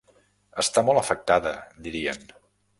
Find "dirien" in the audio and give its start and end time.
1.89-2.29